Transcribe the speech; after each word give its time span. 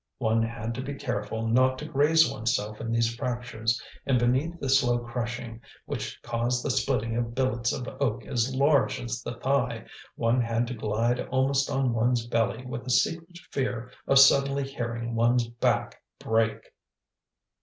One 0.17 0.41
had 0.41 0.73
to 0.73 0.81
be 0.81 0.95
careful 0.95 1.45
not 1.47 1.77
to 1.77 1.85
graze 1.85 2.27
oneself 2.27 2.81
in 2.81 2.91
these 2.91 3.13
fractures; 3.15 3.79
and 4.03 4.17
beneath 4.17 4.59
the 4.59 4.67
slow 4.67 4.97
crushing, 4.97 5.61
which 5.85 6.19
caused 6.23 6.65
the 6.65 6.71
splitting 6.71 7.15
of 7.15 7.35
billets 7.35 7.71
of 7.71 7.87
oak 7.99 8.25
as 8.25 8.55
large 8.55 8.99
as 8.99 9.21
the 9.21 9.35
thigh, 9.35 9.85
one 10.15 10.41
had 10.41 10.65
to 10.69 10.73
glide 10.73 11.19
almost 11.27 11.69
on 11.69 11.93
one's 11.93 12.25
belly 12.25 12.65
with 12.65 12.83
a 12.87 12.89
secret 12.89 13.37
fear 13.51 13.91
of 14.07 14.17
suddenly 14.17 14.63
hearing 14.63 15.13
one's 15.13 15.47
back 15.47 16.01
break. 16.17 16.73